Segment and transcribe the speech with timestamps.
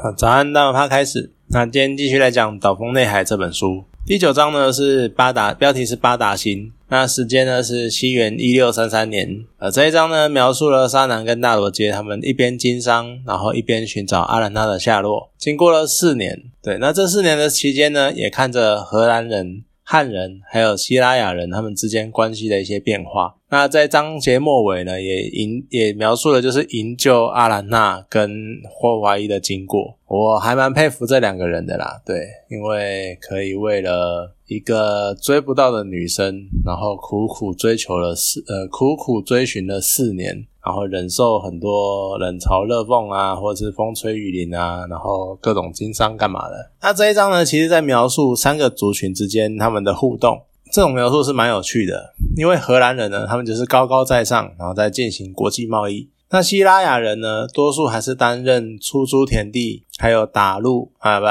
[0.00, 1.32] 好，早安，大家开始。
[1.48, 3.82] 那今天继续来讲《岛风内海》这本书。
[4.06, 6.72] 第九章呢是八达，标题是八达星。
[6.88, 9.44] 那时间呢是西元一六三三年。
[9.58, 15.32] 呃，这一章呢描述了沙南跟大罗杰他们一边经商，然后一边寻找阿兰娜的下落。
[15.36, 19.64] 经过了四年，对，那这四年的期间呢，也看着荷兰人。
[19.82, 23.34] 汉人还有希拉雅人他们之间关系的一些变化。
[23.50, 28.30] 那在章节末尾呢，也营也描述了就是营救阿兰娜跟
[28.68, 29.96] 霍华伊的经过。
[30.06, 40.46] 我还蛮佩服这两个人的啦，对，因为可以为了一个追不到的女生，然后苦苦追求了四呃苦苦追寻了四年。
[40.60, 46.70] 然后忍受很多冷嘲热讽啊，或者是风吹雨淋啊，然后各种经商干嘛的？
[46.82, 52.14] 那这一章呢，其实在描述三个族群之间他们的互动，这种描述是蛮有趣的。
[52.36, 61.26] 因为荷兰人呢，他们就是高高在上，然后在进行国际贸易；那希拉雅人呢，多数还是担任出租田地，还有打鹿啊，不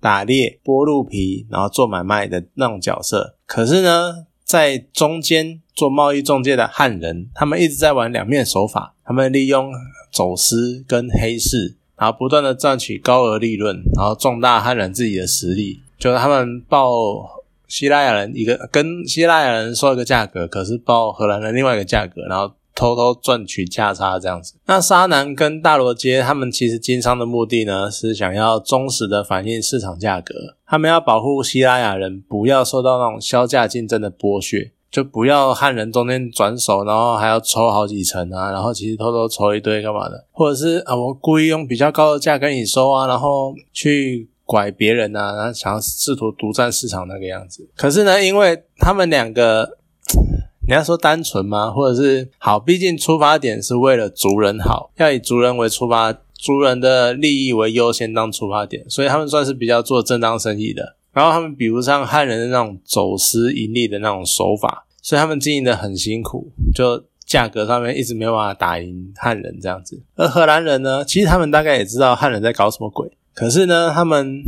[0.00, 3.36] 打猎、剥鹿皮，然后做买卖的那种角色。
[3.46, 5.60] 可是呢，在中间。
[5.74, 8.94] 做贸易中介的汉人，他们一直在玩两面手法。
[9.06, 9.72] 他们利用
[10.12, 15.80] 走私跟黑市，然后不断的赚取高额利润，然后壮大汉人自己的实力。
[15.98, 16.92] 就是他们报
[17.72, 24.56] 希腊雅人一个，跟希腊雅人说一个价格，可是报荷兰人另外一个价格，然后偷偷赚取价差这样子。
[24.66, 30.34] 那沙南跟大罗街他们其实经商的目的呢，是想要忠实的反映市场价格。
[30.66, 34.72] 他们要保护希腊雅人不要受到那种销价竞争的剥削。
[34.90, 40.22] 就不要汉人中间转手，然后还要抽好几层啊，然后其实偷偷抽一堆干嘛的？
[40.30, 47.68] 或者是啊，我故意用比较高的价跟你收啊，然后去拐别人啊，然后想要试图独占市场那个样子。
[47.76, 49.78] 可是呢，因为他们两个，
[50.66, 51.70] 你要说单纯吗？
[51.70, 52.58] 或者是好？
[52.58, 60.96] 毕竟出发点是为了族人好，要以族人为出发，族人的利益为优先当出发点，所以他们算是比较做正当生意的。
[61.12, 70.02] 然后他们比不上汉人的那种走私盈利的那种手法，所以他们经营的很辛苦，就价格上面一直没有办法打赢汉人这样子。
[70.16, 74.42] 而荷兰人呢，其实他们大概也知道汉人在搞什么鬼，可是呢，他们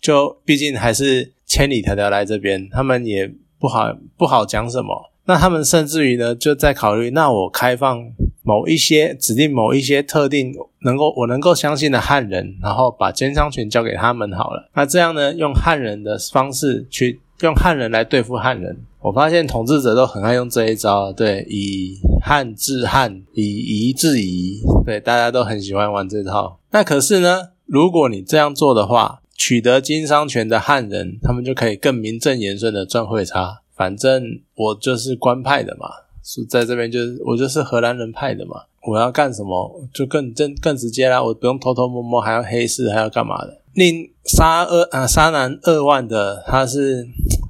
[0.00, 5.10] 就毕竟还是千里迢迢来这边，他们也不好不好讲什么。
[5.24, 8.12] 那他们甚至于呢，就在考虑，那我开放。
[8.44, 14.68] 某一些指定某一些特定能够我能够相信的汉人，然后把奸商权交给他们好了。
[14.74, 18.76] 那这样呢，用汉人的方式去用汉人来对付汉人。
[19.00, 26.58] 我发现统治者都很爱用这一招，对，以汉治汉，以夷制夷，对，大家都很喜欢玩这套。
[26.72, 33.62] 那可是呢，如果你这样做的话，取得经商权的汉人，他们就可以更名正言顺的赚汇差。
[33.74, 34.22] 反正
[34.54, 35.86] 我就是官派的嘛。
[36.22, 38.56] 是在这边，就是我就是荷兰人派的嘛，
[38.86, 43.62] 我要干什么就更正更直接啦，我不用偷偷摸摸，还要黑市，还要干嘛的？
[43.72, 47.08] 令沙二啊沙南二万的他是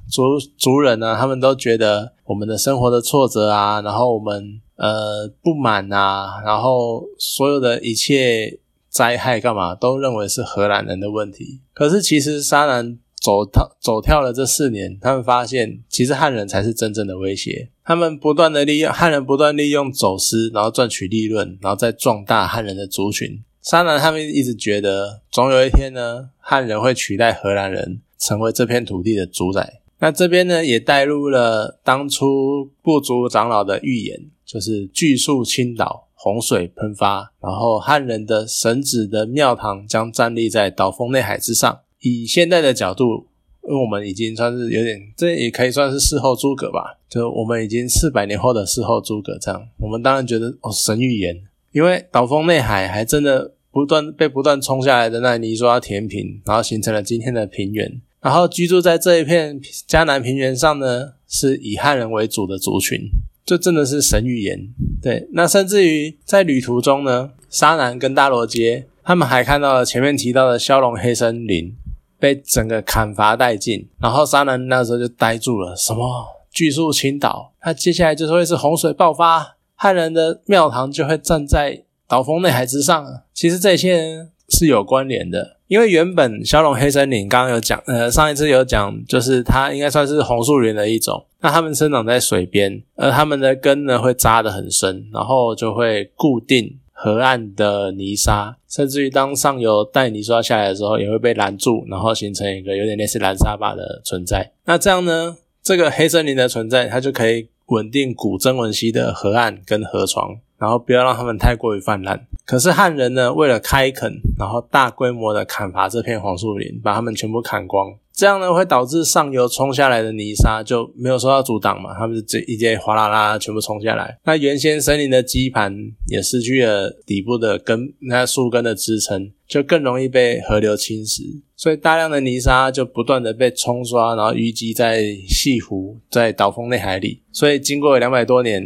[0.09, 8.57] 族族人呢，他们都觉得我们的生活的挫折啊，然后我们呃不满啊，然后所有的一切
[8.93, 11.61] 灾害干嘛，都认为是荷兰人的问题。
[11.73, 12.99] 可是其实沙南。
[13.23, 17.69] 走跳走跳了这四年，他们发现其实汉人才是真正的威胁。
[17.85, 23.41] 他们不断的利用汉人，不断利用走私，然后赚取利润，然后再壮大汉人的族群。
[23.61, 29.79] 沙南他们一直觉得，总有一天呢，汉人会取代荷兰人，成为这片土地的主宰。
[29.99, 41.81] 那这边呢，也带入了当初部族长老的预言，就是巨树倾倒，洪水喷发，然后汉人的神子的庙堂将站立在岛峰内海之上。
[41.99, 43.27] 以现在的角度，
[43.67, 46.97] 因为我们已经算是有点，这也可以算是事后诸葛吧。
[47.09, 51.41] 就我们已经四百年后的事后诸葛这样，我们当然觉得哦，神预言，
[51.73, 58.01] 因为岛峰内海还真的不断被不断冲下来的那泥沙填平，然后形成了今天的平原。
[58.21, 59.59] 然后居住在这一片
[59.89, 62.97] 迦南平原上呢，是以汉人为主的族群，
[63.45, 64.69] 这真的是神预言。
[65.01, 71.75] 对，那甚至于在旅途中呢，沙南跟大罗街，他们还看到了前面提到的骁龙黑森林。
[72.19, 75.75] 被整个砍伐殆尽，然后沙南那时候就呆住了。
[75.75, 77.51] 什么巨树倾倒？
[77.65, 83.05] 那接下来就是会是洪水爆发，汉人的庙堂就会站在岛峰内海之上。
[83.33, 91.25] 其实这些是有关联的，因为原本骁龙黑森林刚刚有讲，呃，上一次有讲，就是它应该算是红树林的一种。
[91.41, 96.79] 那它们生长在水边，而它们的根呢会扎得很深，然后就会固定。
[96.95, 104.53] 河岸的泥沙，甚至于当上游带泥沙下来的时候，也会被拦住，然后形成一个有点类似拦沙坝的存在。
[104.65, 112.25] 那这样呢，这个黑森林的存在，它就可以稳定古曾文溪的河岸跟河床，然后不要让他们太过于泛滥。
[112.45, 117.93] 可是汉人呢，为了开垦，然后大规模的砍伐这片黄树林，把它们全部砍光。
[118.13, 121.93] 这样呢，会导致上游冲下来的泥沙就没有受到阻挡嘛？
[121.97, 125.75] 他们是这一节哗啦啦全部冲下来，那原先森林的基盘
[126.07, 131.41] 也失去了底部的根，那树根的支撑，就更容易被河流侵蚀。
[131.55, 137.21] 所以大量的泥沙就不断的被冲刷，然后淤积在西湖，在岛峰内海里。
[137.31, 138.61] 所以经过两百多年，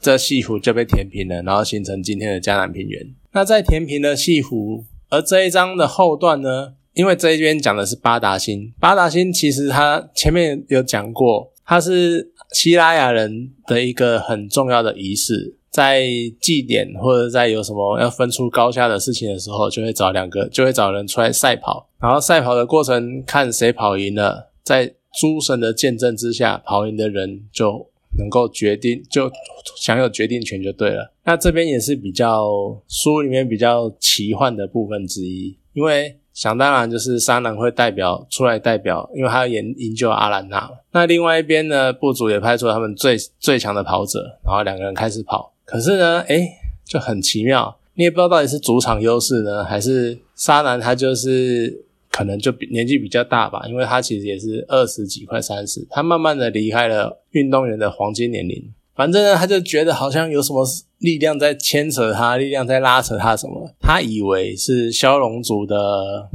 [0.00, 3.06] 这西湖就被填平了，然后形成今天的江南平原。
[3.32, 6.74] 那在填平的西湖，而这一章的后段呢？
[6.92, 16.04] 因为这一边讲的是八达星，八达星其实它前面有讲过，它是希拉雅人的一个很重要的仪式，在
[16.40, 27.88] 祭典或者在有什么要分出高下的事情的时候，就会找两个，就会找人出来赛跑，然后赛跑的过程看谁跑赢了，在诸神的见证之下，跑赢的人就
[28.18, 29.30] 能够决定，就
[29.76, 31.12] 享有决定权就对了。
[31.24, 32.50] 那这边也是比较
[32.88, 36.16] 书里面比较奇幻的部分之一，因为。
[36.32, 40.70] 想当然就是沙男会代表出来代表，因为他要营营救阿兰娜。
[40.92, 45.52] 那另外一边呢，部族也派出了他们最最强的跑者，然后两个人开始跑。
[45.66, 46.48] 可是呢，诶
[46.86, 51.84] 就很奇妙，你也不知道到底是主场优势呢，还是沙男他就是
[52.20, 58.62] 可能就比年纪比较大吧，因为他其实也是二十几快三十，他慢慢的离开了运动员的黄金年龄。
[58.94, 60.62] 反正呢，他就觉得好像有什么
[60.98, 63.74] 力量在牵扯他，力量在拉扯他什么。
[63.80, 66.28] 他以为是骁龙族的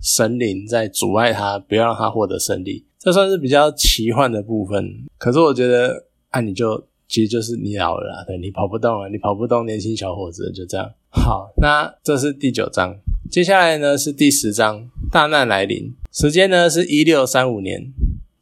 [0.00, 2.86] 神灵在阻碍他，不要让他获得胜利。
[2.98, 4.90] 这算是比较奇幻的部分。
[5.18, 10.90] 可是我觉得，啊，你就其实就是你老了，对你跑不动了，你跑不动，年轻小伙子就这样。
[11.16, 12.98] 好，那这是第九章，
[13.30, 17.92] 接下来呢是第十章，大难来临，时间呢是一六三五年。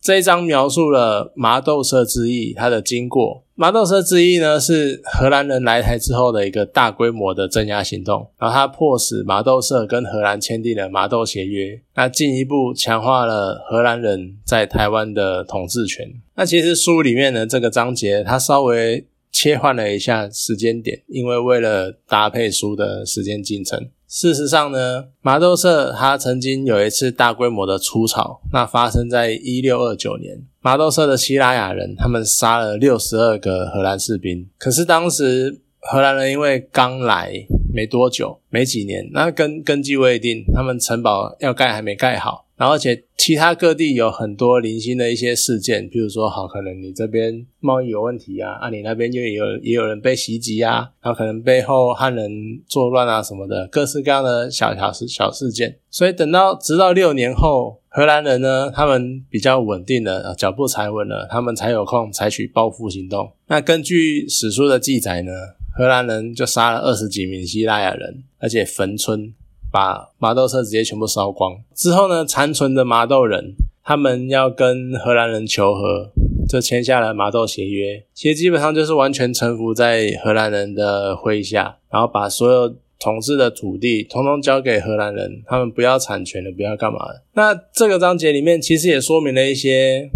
[0.02, 3.42] 这一章描述了麻豆社之役它的经过。
[3.54, 16.06] 麻豆社之役呢，是荷兰人来台之后的一个大规模的镇压行动，然后它迫使麻豆社跟荷兰签订了麻豆协约，那进一步强化了荷兰人在台湾的统治权。
[16.34, 23.90] 那其实书里面的，这个章节它稍微切换了一下时间点，因为为了搭配书的时间进程。
[24.06, 30.40] 事实上呢，麻豆社它曾经有一次大规模的出草，那发生在一六二九年。
[30.60, 37.32] 麻豆社的希拉雅人他们杀了六十二个荷兰士兵，可是当时荷兰人因为刚来
[37.72, 42.43] 没多久，没几年，那根根基未定，他们城堡要盖还没盖好。
[42.56, 52.30] 然后，而且其他各地有很多零星的一些事件，比如说，好，可能你这边贸易有问题啊，啊，你那边又有也有人被袭击啊，然后可能背后汉人
[52.68, 55.76] 作乱啊什么的，各式各样的小小事小事件。
[55.90, 63.32] 所以等到直到六年后，荷兰人呢，他们比较稳定了，脚步踩稳了，他们才有空采取报复行动。
[63.48, 65.32] 那根据史书的记载呢，
[65.76, 69.34] 荷兰人就杀了二十几名希腊雅人，而且焚村。
[69.74, 76.12] 把麻豆社直接全部烧光之后呢，残存的麻豆人他们要跟荷兰人求和，
[76.48, 78.04] 就签下了麻豆协约。
[78.14, 87.22] 其实基本上就是完全臣服在荷兰人的麾下，然后把所有统治的土地统统交给荷兰人，他们不要产权的，不要干嘛的。
[87.32, 90.08] 那这个章节里面其实也说明了一些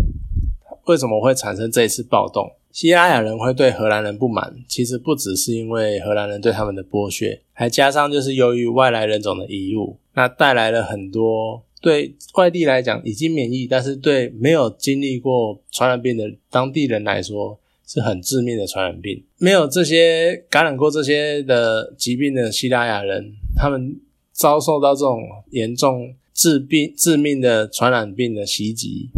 [0.86, 2.52] 为什么会产生这一次暴动。
[2.78, 19.24] 西拉雅人会对荷兰人不满，其实不只是因为荷兰人对他们的剥削，还加上就是由于外来人种的移入，那带来了很多对外地来讲已经免疫，但是对没有经历过传染病的当地人来说是很致命的传染病。
[19.38, 23.96] 没有这些感染过这些的疾病的西拉雅人，他们
[24.30, 25.20] 遭受到这种
[25.50, 29.08] 严重致病致命的传染病的袭击。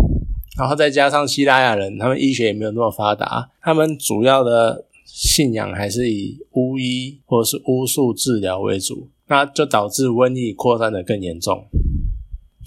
[0.61, 11.67] 然后再加上希腊雅人，他们医学也没有那么发达，他们主要的信仰还是以巫医或者是巫术治疗为主，那就导致瘟疫扩散的更严重。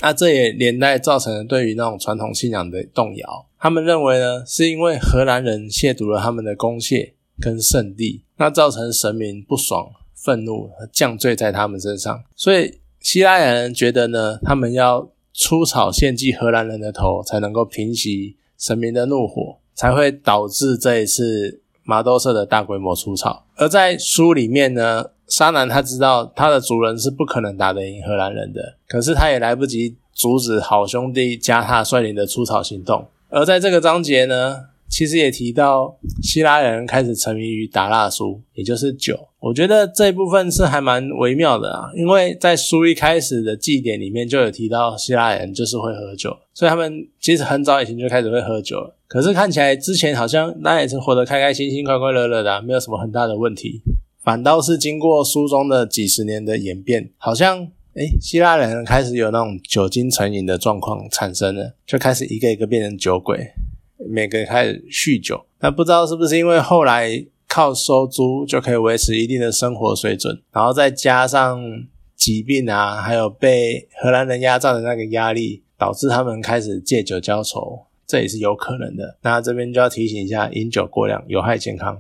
[0.02, 3.46] 那这也连带造成了对于那种传统信仰的动摇。
[3.60, 12.24] 他们认为呢，是因为荷兰人亵渎了他们的公械跟圣地，那造成神明不爽、愤怒，降罪在他们身上。
[12.36, 15.12] 所以希腊雅人觉得呢，他们要。
[15.34, 23.46] 出草献祭荷兰人的头，才能够平息神明的怒火，才会导致这一次麻豆社的大规模出草。
[23.56, 33.08] 而在书里面呢，沙男他知道他的族人是不可能打得赢荷兰人的，可是他也来不及阻止好兄弟加踏率领的出草行动。
[33.30, 39.28] 而在这个章节呢，其实也提到希腊人开始沉迷于打蜡书，也就是酒。
[39.40, 48.96] 我觉得这一部分是还蛮微妙的啊，因为在书一开始的祭典里面就有提到希腊人就是会喝酒，所以他们其实很早以前就开始会喝酒了。
[49.08, 53.82] 可是看起来之前好像那也是活得开开心心、快快乐乐的，没有什么很大的问题。
[54.22, 63.40] 反倒是经过书中的几十年的演变，好像诶希腊人开始有那种酒精成瘾的状况产生了，就开始一个一个变成酒鬼，
[64.10, 65.46] 每个开始酗酒。
[65.60, 67.26] 那不知道是不是因为后来。
[67.46, 71.64] 靠收租就可以维持一定的生活水准，然后再加上
[72.16, 79.20] 疾病啊，还有被荷兰人压榨的那个压力，导致他们开始借酒浇愁，这也是有可能的。
[79.22, 81.96] 那这边就要提醒一下，饮酒过量有害健康。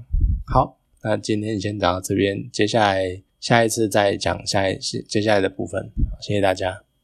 [0.47, 5.91] 好，那今天先讲到这边，接下来下一次再讲下一次接下来的部分。
[6.19, 6.82] 谢谢大家。